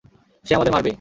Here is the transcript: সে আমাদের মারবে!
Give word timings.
সে 0.45 0.53
আমাদের 0.55 0.73
মারবে! 0.73 0.89